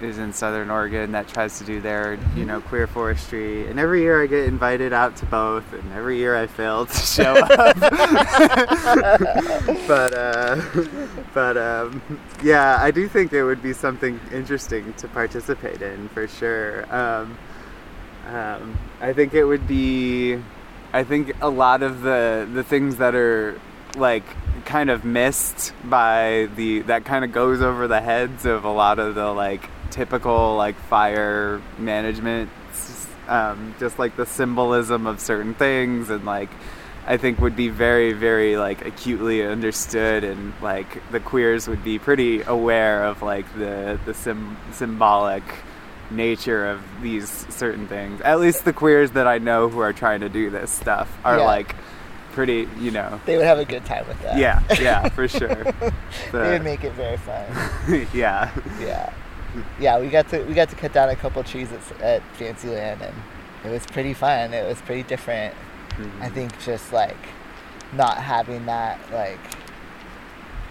[0.04, 3.68] is in southern Oregon that tries to do their, you know, queer forestry.
[3.68, 6.98] And every year I get invited out to both, and every year I fail to
[6.98, 7.78] show up.
[9.86, 10.60] but uh,
[11.34, 12.02] but um,
[12.42, 16.92] yeah, I do think it would be something interesting to participate in for sure.
[16.94, 17.36] Um,
[18.28, 20.38] um, I think it would be.
[20.92, 23.58] I think a lot of the the things that are
[23.96, 24.24] like
[24.64, 28.98] kind of missed by the that kind of goes over the heads of a lot
[28.98, 32.50] of the like typical like fire management
[33.28, 36.48] um, just like the symbolism of certain things and like
[37.06, 41.98] I think would be very very like acutely understood and like the queers would be
[41.98, 45.42] pretty aware of like the the sim- symbolic
[46.10, 50.20] nature of these certain things at least the queers that I know who are trying
[50.20, 51.44] to do this stuff are Yeah.
[51.44, 51.74] like
[52.32, 54.36] pretty you know They would have a good time with that.
[54.38, 55.48] yeah yeah for sure
[56.32, 57.44] they would make it very fun.
[58.14, 58.50] yeah
[58.80, 59.12] yeah,
[59.80, 59.98] yeah.
[59.98, 63.14] We got to we got to cut down a couple trees at, at Fancyland, and
[63.64, 64.52] it was pretty fun.
[64.54, 65.54] It was pretty different.
[66.20, 67.16] I think just like
[67.92, 69.38] not having that like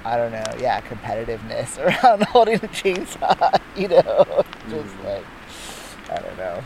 [0.04, 5.06] I don't know, yeah, competitiveness around holding a chainsaw, you know, just Mhm.
[5.06, 5.26] like
[6.12, 6.64] I don't know.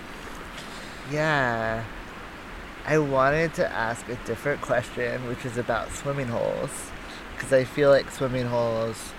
[1.11, 1.83] Yeah,
[2.87, 6.71] I wanted to ask a different question, which is about swimming holes,
[7.35, 9.11] because I feel like swimming holes,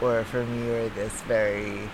[0.00, 1.88] or for me, were this very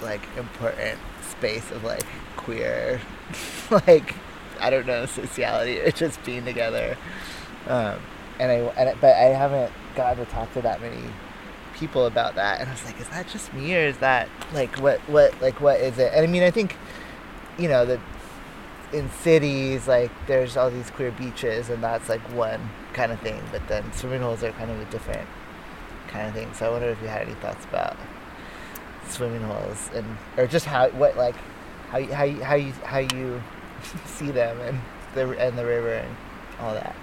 [0.00, 0.98] like important
[1.30, 2.04] space of like
[2.36, 3.00] queer,
[3.70, 4.14] like
[4.60, 6.96] I don't know sociality or just being together.
[7.66, 7.96] Um,
[8.40, 11.02] and I and it- but I haven't gotten to talk to that many
[11.74, 14.76] people about that, and I was like, is that just me or is that like
[14.78, 16.12] what what like what is it?
[16.14, 16.76] And I mean, I think
[17.58, 18.00] you know that
[18.92, 23.42] in cities like there's all these queer beaches and that's like one kind of thing,
[23.52, 25.28] but then swimming holes are kind of a different
[26.08, 26.52] kind of thing.
[26.54, 27.96] So I wonder if you had any thoughts about
[29.10, 31.34] swimming holes and or just how what like
[31.90, 33.42] how you, how you, how you how you
[34.06, 34.80] see them and
[35.14, 36.16] the and the river and
[36.60, 36.94] all that.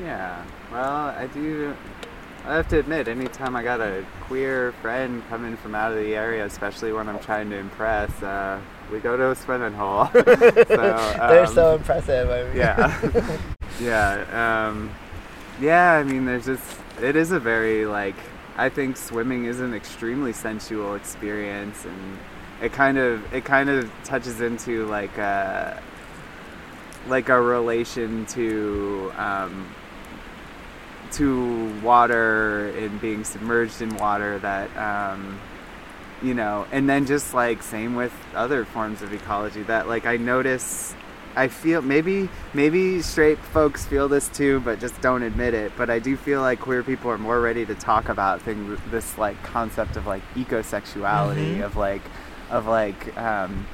[0.00, 1.74] Yeah, well, I do.
[2.44, 6.14] I have to admit, anytime I got a queer friend coming from out of the
[6.14, 10.06] area, especially when I'm trying to impress, uh, we go to a swimming hole.
[10.14, 10.22] so,
[10.68, 12.30] They're um, so impressive.
[12.30, 12.56] I mean.
[12.56, 13.38] yeah,
[13.80, 14.90] yeah, um,
[15.60, 15.92] yeah.
[15.92, 18.16] I mean, there's just it is a very like
[18.58, 22.18] I think swimming is an extremely sensual experience, and
[22.60, 25.80] it kind of it kind of touches into like a
[27.06, 29.72] like a relation to um,
[31.12, 35.40] to water and being submerged in water that um,
[36.20, 40.16] you know and then just like same with other forms of ecology that like i
[40.16, 40.94] notice
[41.38, 45.88] i feel maybe maybe straight folks feel this too but just don't admit it but
[45.88, 49.40] i do feel like queer people are more ready to talk about things this like
[49.42, 51.64] concept of like ecosexuality Mhm.
[51.64, 52.02] of like
[52.50, 53.66] of like um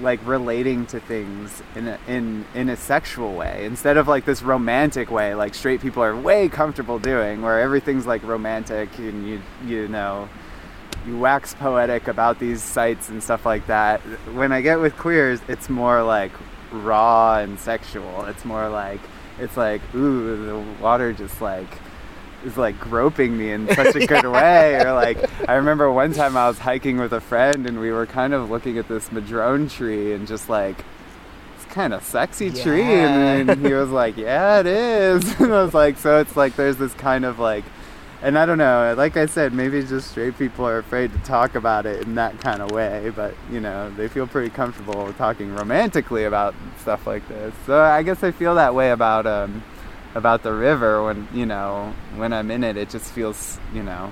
[0.00, 4.42] like relating to things in a, in in a sexual way instead of like this
[4.42, 9.40] romantic way like straight people are way comfortable doing where everything's like romantic and you
[9.64, 10.28] you know
[11.06, 14.00] you wax poetic about these sites and stuff like that
[14.32, 16.32] when i get with queers it's more like
[16.74, 18.24] raw and sexual.
[18.26, 19.00] It's more like
[19.38, 21.68] it's like ooh the water just like
[22.44, 24.76] is like groping me in such a good way.
[24.76, 28.06] Or like i remember one time i was hiking with a friend and we were
[28.06, 30.84] kind of looking at this madrone tree and just like
[31.56, 32.82] it's kind of sexy tree.
[32.82, 35.40] And then he was like yeah it is.
[35.40, 37.64] And i was like so it's like there's this kind of like
[38.24, 41.54] and i don't know like i said maybe just straight people are afraid to talk
[41.54, 45.54] about it in that kind of way but you know they feel pretty comfortable talking
[45.54, 47.54] romantically about stuff like this.
[47.66, 49.62] So i guess i feel that way about um
[50.14, 54.10] about the river when you know when i'm in it it just feels you know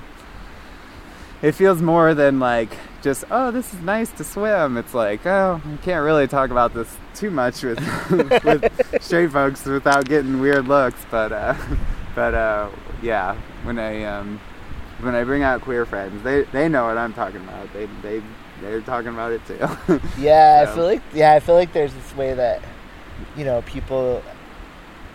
[1.41, 4.77] it feels more than like just oh this is nice to swim.
[4.77, 7.81] It's like oh i can't really talk about this too much with
[8.45, 11.01] with straight folks without getting weird looks.
[11.11, 11.57] But uh
[12.15, 12.69] but uh,
[13.03, 14.41] yeah, when I um,
[15.01, 17.73] when I bring out queer friends, they they know what I'm talking about.
[17.73, 18.23] They they
[18.61, 20.01] they're talking about it too.
[20.19, 22.63] Yeah, I feel like yeah, I feel like there's this way that
[23.37, 24.23] you know people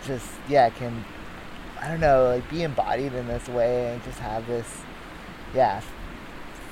[0.03, 1.03] just yeah can
[1.81, 4.67] I don't know like be embodied in this way and just have this
[5.53, 5.81] yeah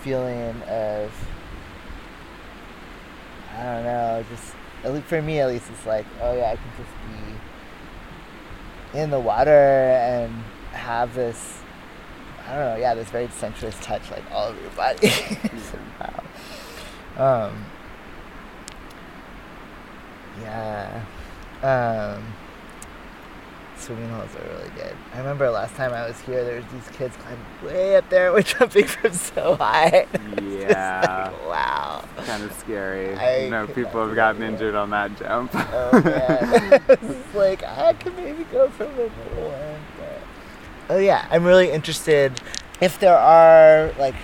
[0.01, 1.11] feeling of
[3.57, 6.55] I don't know just at least for me at least it's like oh yeah I
[6.55, 6.91] can just
[8.93, 10.43] be in the water and
[10.75, 11.59] have this
[12.47, 16.23] I don't know yeah this very sensuous touch like all over your body somehow.
[17.17, 17.65] Um,
[20.41, 21.01] yeah.
[21.63, 22.23] Um,
[23.77, 24.93] swimming holes are really good.
[25.13, 28.31] I remember last time I was here, there was these kids climbing way up there.
[28.33, 30.07] We're jumping from so high.
[30.43, 32.03] yeah, Like, wow.
[32.25, 33.15] kind of scary.
[33.15, 35.51] I you know, people have gotten injured on that jump.
[35.55, 36.81] Oh man.
[36.89, 39.74] it's like I could maybe go a little one, but
[40.89, 42.33] oh yeah, I'm really interested
[42.81, 44.15] if there are like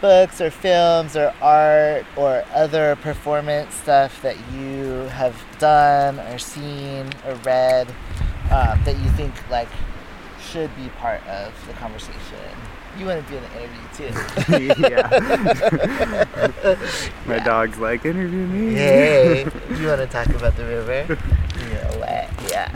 [0.00, 7.06] books or films or art or other performance stuff that you have done or seen
[7.26, 7.88] or read
[8.50, 9.68] um, that you think like
[10.40, 12.38] should be part of the conversation.
[12.98, 14.80] You want to be in the interview too.
[14.80, 16.26] yeah.
[17.26, 17.44] My Yeah.
[17.44, 18.74] dog's like, interview me.
[18.74, 19.40] Hey,
[19.78, 21.06] you want to talk about the river?
[21.70, 22.70] You're wet, yeah.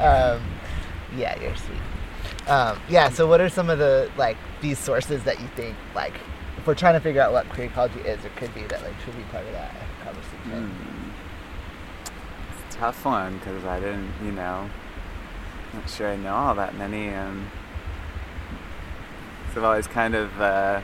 [0.00, 0.42] um,
[1.16, 2.48] yeah, you're sweet.
[2.48, 3.08] Um, yeah.
[3.10, 6.14] So, what are some of the like these sources that you think like
[6.56, 8.98] if we're trying to figure out what queer ecology is or could be that like
[9.04, 10.70] should be part of that conversation?
[10.70, 11.10] Hmm.
[12.66, 14.68] It's a tough one because I didn't, you know,
[15.74, 17.10] not sure I know all that many.
[17.10, 17.50] Um,
[19.52, 20.80] so I've always kind of uh,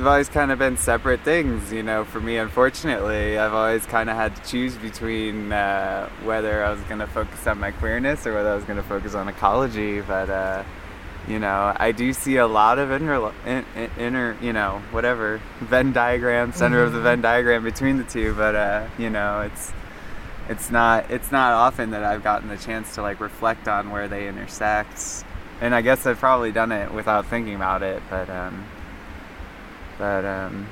[0.00, 2.06] they've always kind of been separate things, you know.
[2.06, 6.80] For me, unfortunately, I've always kind of had to choose between uh, whether I was
[6.84, 10.00] going to focus on my queerness or whether I was going to focus on ecology.
[10.00, 10.64] But uh,
[11.28, 15.38] you know, I do see a lot of inner, in, in, inner, you know, whatever
[15.60, 18.32] Venn diagram, center of the Venn diagram between the two.
[18.32, 19.70] But uh, you know, it's
[20.48, 24.08] it's not it's not often that I've gotten the chance to like reflect on where
[24.08, 25.26] they intersect.
[25.60, 28.64] And I guess I've probably done it without thinking about it, but um,
[30.00, 30.66] but um,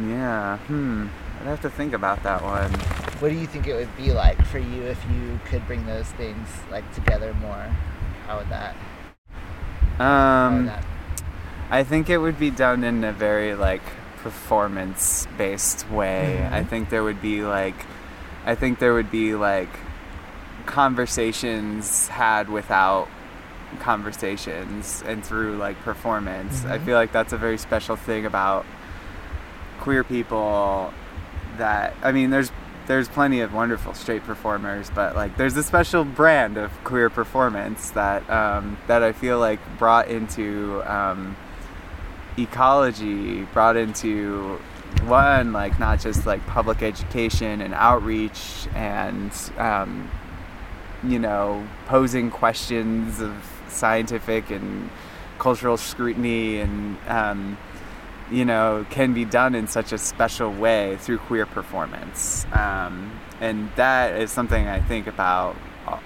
[0.00, 1.06] yeah, hmm,
[1.40, 2.72] I'd have to think about that one.
[3.20, 6.06] What do you think it would be like for you if you could bring those
[6.12, 7.70] things like together more?
[8.26, 8.74] How would that?
[9.98, 10.84] Would Um, that
[11.70, 13.82] I think it would be done in a very like
[14.18, 16.48] performance based way.
[16.50, 17.76] I think there would be like
[18.46, 19.68] I think there would be like
[20.66, 23.08] conversations had without
[23.80, 26.64] conversations and through like performance.
[26.64, 26.84] I Mhm.
[26.84, 28.64] feel like that's a very special thing about
[29.80, 30.92] queer people
[31.58, 32.50] that I mean there's
[32.86, 37.90] there's plenty of wonderful straight performers, but like there's a special brand of queer performance
[37.92, 41.34] that um, that I feel like brought into um,
[42.38, 44.58] ecology, brought into
[45.06, 50.10] one like not just like public education and outreach and um,
[51.02, 53.32] you know posing questions of
[53.74, 54.90] scientific and
[55.38, 57.58] cultural scrutiny and um,
[58.30, 62.46] you know, can be done in such a special way through queer performance.
[62.52, 65.56] Um, and that is something I think about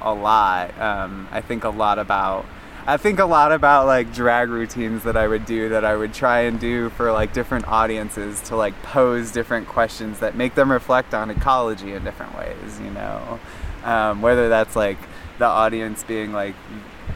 [0.00, 0.78] a, lot.
[0.80, 2.46] Um, I think a lot about.
[2.86, 6.14] I think a lot about like drag routines that I would do that I would
[6.14, 10.72] try and do for like different audiences to like pose different questions that make them
[10.72, 13.38] reflect on ecology in different ways, you know.
[13.84, 14.96] Um, whether that's like
[15.38, 16.54] the audience being like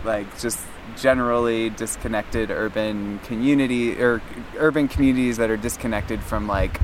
[0.04, 0.60] like just
[0.96, 4.20] generally disconnected urban community or
[4.58, 6.80] urban communities that are disconnected from like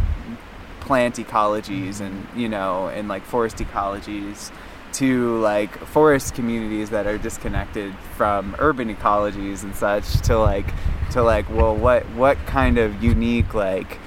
[0.81, 4.51] plant ecologies and you know and like forest ecologies
[4.93, 10.73] to like forest communities that are disconnected from urban ecologies and such to like
[11.11, 13.99] to like well what what kind of unique like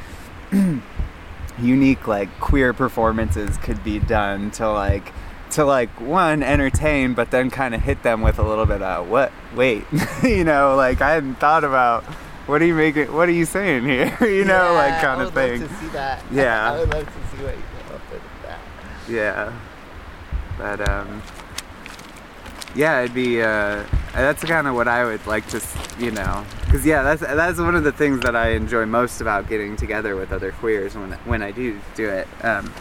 [1.61, 5.13] unique like queer performances could be done to like
[5.51, 9.07] to like one entertain but then kind of hit them with a little bit of
[9.09, 9.83] what wait
[10.23, 12.03] you know like i hadn't thought about
[12.47, 15.61] what are you making what are you saying here you know like kind of thing
[15.61, 16.23] Love to see that.
[16.31, 16.71] Yeah.
[16.73, 18.59] I would love to see what you come up with that.
[19.09, 19.53] yeah
[20.57, 21.21] but um
[22.75, 23.83] yeah it'd be uh
[24.13, 25.61] that's kind of what i would like to
[25.99, 29.47] you know because yeah that's that's one of the things that i enjoy most about
[29.49, 32.73] getting together with other queers when when i do do it um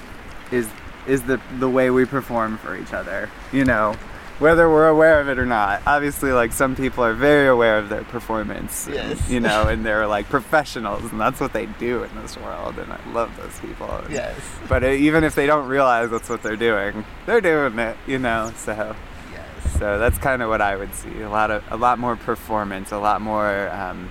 [0.53, 0.69] is
[1.11, 3.95] is the the way we perform for each other you know
[4.41, 5.83] whether we're aware of it or not.
[5.87, 8.89] Obviously, like some people are very aware of their performance.
[8.91, 9.31] Yes.
[9.31, 12.79] You know, and they're like professionals, and that's what they do in this world.
[12.79, 14.03] And I love those people.
[14.11, 14.41] Yes.
[14.69, 17.97] But it, even if they don't realize that's what they're doing, they're doing it.
[18.07, 18.97] You know, so.
[19.31, 19.79] Yes.
[19.79, 21.21] So that's kind of what I would see.
[21.21, 24.11] A lot of a lot more performance, a lot more, um,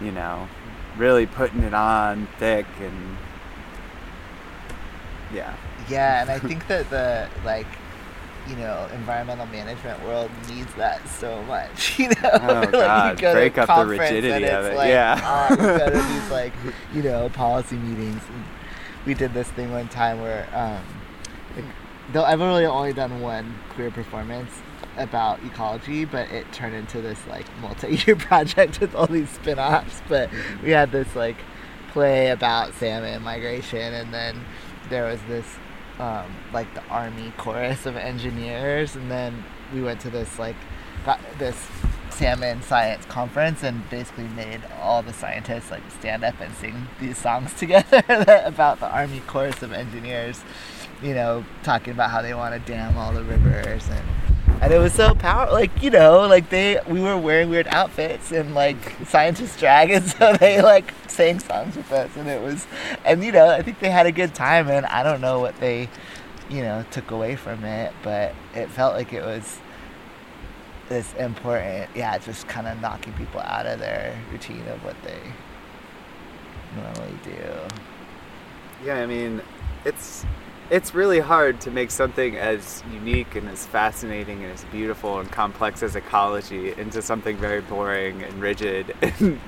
[0.00, 0.48] you know,
[0.98, 3.16] really putting it on thick and
[5.34, 5.56] yeah.
[5.88, 7.66] Yeah, and I think that the like,
[8.48, 11.98] you know, environmental management world needs that so much.
[11.98, 14.64] You know, Oh, Like, God, you go break a up the conference rigidity and of
[14.66, 15.48] it's it, Like, yeah.
[15.50, 16.52] oh, go to these like,
[16.94, 18.22] you know, policy meetings.
[18.28, 18.44] And
[19.06, 20.84] we did this thing one time where, um,
[21.56, 21.64] like,
[22.12, 24.50] though I've really only done one queer performance
[24.96, 30.02] about ecology, but it turned into this like multi-year project with all these spin-offs.
[30.08, 30.30] But
[30.62, 31.36] we had this like
[31.92, 34.44] play about salmon migration, and then
[34.88, 35.46] there was this
[35.98, 40.56] um, like the army chorus of engineers, and then we went to this like
[41.04, 41.56] got this
[42.10, 47.18] salmon science conference and basically made all the scientists like stand up and sing these
[47.18, 48.02] songs together
[48.44, 50.42] about the army chorus of engineers
[51.02, 54.33] you know talking about how they want to dam all the rivers and
[54.64, 55.54] and it was so powerful.
[55.54, 60.04] like you know like they we were wearing weird outfits and like scientist drag and
[60.10, 62.66] so they like sang songs with us and it was
[63.04, 65.54] and you know i think they had a good time and i don't know what
[65.60, 65.86] they
[66.48, 69.58] you know took away from it but it felt like it was
[70.88, 75.20] this important yeah just kind of knocking people out of their routine of what they
[76.76, 77.30] normally do
[78.84, 79.40] Yeah, I mean,
[79.84, 80.26] it's
[80.70, 85.30] it's really hard to make something as unique and as fascinating and as beautiful and
[85.30, 89.40] complex as ecology into something very boring and rigid and,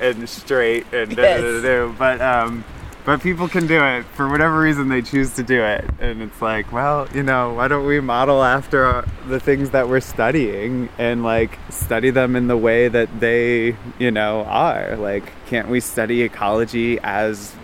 [0.00, 1.62] and straight and da, da, da, Yes.
[1.62, 1.88] da.
[1.98, 2.64] but um
[3.04, 6.40] but people can do it for whatever reason they choose to do it and it's
[6.42, 10.88] like well you know why don't we model after our, the things that we're studying
[10.98, 15.80] and like study them in the way that they you know are like can't we
[15.80, 17.54] study ecology as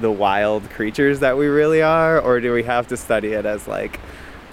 [0.00, 3.66] the wild creatures that we really are or do we have to study it as
[3.68, 3.98] like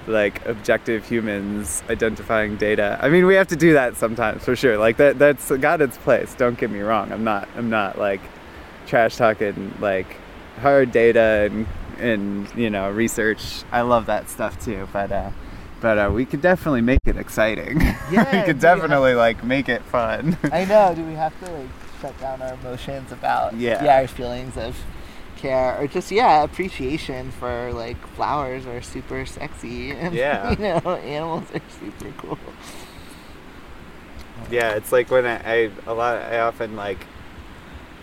[0.07, 2.97] like objective humans identifying data?
[3.01, 4.77] I mean we have to do that sometimes for sure.
[4.77, 7.11] Like that that's got its place don't get me wrong.
[7.11, 8.21] I'm not i'm not like
[8.87, 10.15] trash talking like
[10.61, 11.67] hard data and
[11.99, 13.63] and you know research.
[13.71, 15.31] I love that stuff too but uh
[15.79, 17.79] but uh, we could definitely make it exciting.
[18.11, 20.37] Yeah, we could definitely like make it fun.
[20.51, 20.95] I know.
[20.95, 21.67] Do we have to like
[22.01, 23.85] shut down our emotions about Yeah.
[23.99, 24.75] our feelings of
[25.37, 30.51] care or just yeah appreciation for like flowers are super sexy and Yeah.
[30.51, 32.39] you know animals are super cool.
[34.51, 37.05] Yeah, it's like when I, I a lot I often like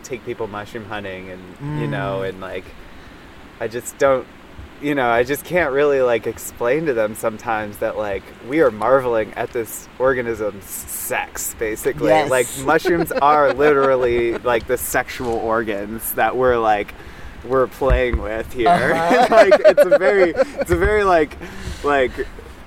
[0.03, 2.29] take people mushroom hunting and you know Mm.
[2.29, 2.65] and like
[3.61, 4.27] I just don't
[4.83, 8.71] you know, I just can't really like explain to them sometimes that like we are
[8.71, 12.09] marveling at this organism's sex basically.
[12.09, 12.29] Yes.
[12.31, 16.93] Like mushrooms are literally like the sexual organs that we're like
[17.45, 18.69] we're playing with here.
[18.95, 19.27] Uh-huh.
[19.31, 21.37] like it's a very it's a very like
[21.83, 22.13] like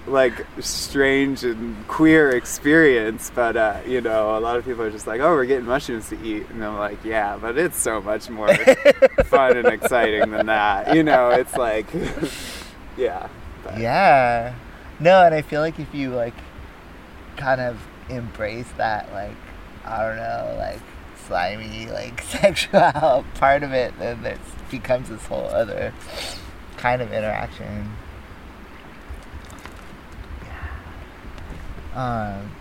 [0.08, 5.06] like strange and queer experience but uh, you know a lot of people are just
[5.08, 8.30] like oh we're getting mushrooms to eat and i'm like yeah but it's so much
[8.30, 8.48] more
[9.26, 11.88] fun and exciting than that you know it's like
[12.98, 13.28] yeah
[13.64, 14.54] but- Yeah.
[15.00, 16.34] No, and I feel like if you like
[17.36, 17.78] kind of
[18.10, 19.36] embrace that like
[19.86, 20.80] I don't know, like
[21.28, 25.94] slimy, like sexual part of it, then it becomes this whole other
[26.78, 27.92] kind of interaction.
[31.96, 32.40] Yeah.
[32.40, 32.52] Um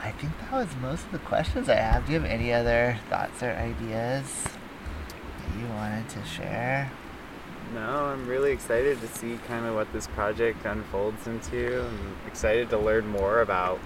[0.00, 2.06] I think that was most of the questions I have.
[2.06, 6.90] Do you have any other thoughts or ideas that you wanted to share?
[7.72, 12.70] no i'm really excited to see kind of what this project unfolds into i'm excited
[12.70, 13.80] to learn more about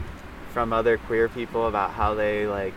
[0.53, 2.75] from other queer people about how they like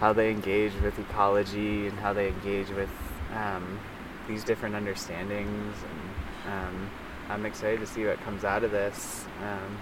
[0.00, 2.90] how they engage with ecology and how they engage with
[3.36, 3.78] um,
[4.26, 5.76] these different understandings
[6.46, 6.90] and um,
[7.28, 9.76] i'm excited to see what comes out of this um,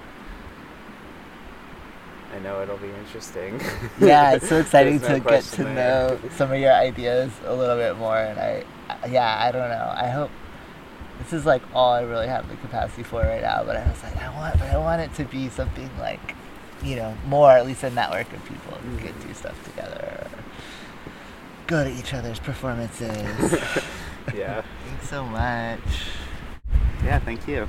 [2.34, 3.60] i know it'll be interesting
[4.00, 5.74] yeah, it's so exciting There's no to get to there.
[5.74, 8.16] know some of your ideas a little bit more.
[8.18, 8.64] And I,
[9.02, 9.92] I- yeah, I don't know.
[9.96, 10.30] I hope
[11.22, 13.64] this is like all I really have the capacity for right now.
[13.64, 16.34] But I was like, I want, but I want it to be something like,
[16.82, 20.26] you know, more at least a network of people who can do stuff together.
[21.66, 23.10] Go to each other's performances.
[24.34, 25.80] yeah Thanks so much.
[27.02, 27.68] yeah thank you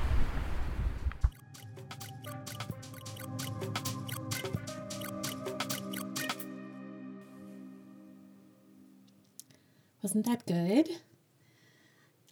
[10.02, 10.88] Wasn't that good?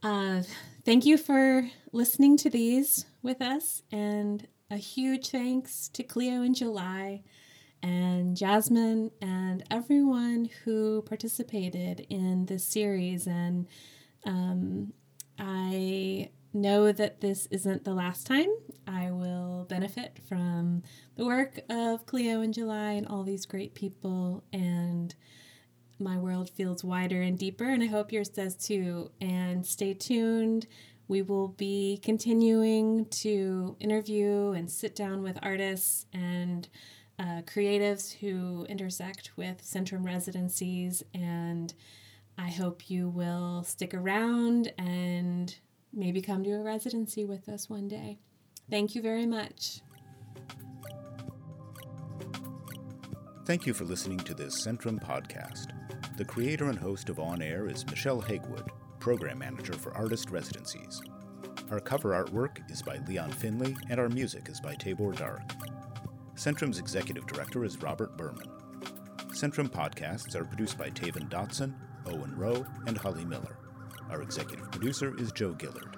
[0.03, 0.43] Uh,
[0.85, 6.55] thank you for listening to these with us, and a huge thanks to Cleo in
[6.55, 7.23] July
[7.83, 13.27] and Jasmine and everyone who participated in this series.
[13.27, 13.67] And
[14.27, 14.93] um,
[15.39, 18.49] I know that this isn't the last time
[18.87, 20.83] I will benefit from
[21.17, 24.45] the work of Cleo in July and all these great people.
[24.53, 25.15] And
[25.99, 29.11] my world feels wider and deeper, and I hope yours does too.
[29.21, 30.67] And stay tuned.
[31.09, 36.69] We will be continuing to interview and sit down with artists and
[37.19, 41.03] uh, creatives who intersect with Centrum residencies.
[41.15, 41.73] And
[42.37, 45.57] I hope you will stick around and
[45.93, 48.19] maybe come to a residency with us one day.
[48.71, 49.81] Thank you very much.
[53.47, 55.69] Thank you for listening to this Centrum podcast.
[56.19, 58.69] The creator and host of On Air is Michelle Hagewood,
[59.01, 61.01] Program Manager for Artist Residencies.
[61.71, 65.43] Our cover artwork is by Leon Finley, and our music is by Tabor Dark.
[66.35, 68.49] Centrum's executive director is Robert Birman.
[69.29, 71.75] Centrum podcasts are produced by Taven Dotson,
[72.07, 73.57] Owen Rowe, and Holly Miller.
[74.11, 75.97] Our executive producer is Joe Gillard.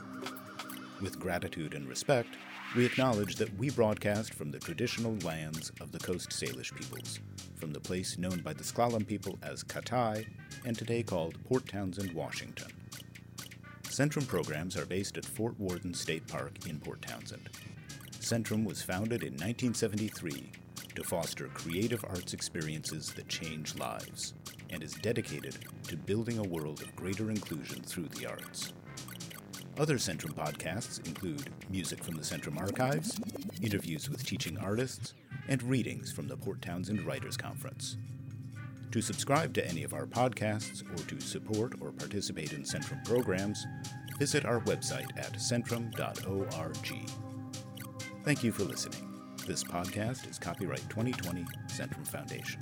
[1.01, 2.36] With gratitude and respect,
[2.76, 7.18] we acknowledge that we broadcast from the traditional lands of the Coast Salish peoples,
[7.57, 10.26] from the place known by the S'Klallam people as Katai,
[10.64, 12.70] and today called Port Townsend, Washington.
[14.01, 17.51] Centrum programs are based at Fort Worden State Park in Port Townsend.
[18.12, 20.51] Centrum was founded in 1973
[20.94, 24.32] to foster creative arts experiences that change lives
[24.70, 28.72] and is dedicated to building a world of greater inclusion through the arts.
[29.78, 33.20] Other Centrum podcasts include music from the Centrum archives,
[33.61, 35.12] interviews with teaching artists,
[35.46, 37.98] and readings from the Port Townsend Writers Conference.
[38.93, 43.64] To subscribe to any of our podcasts or to support or participate in Centrum programs,
[44.18, 47.11] visit our website at centrum.org.
[48.24, 49.09] Thank you for listening.
[49.47, 52.61] This podcast is copyright 2020 Centrum Foundation.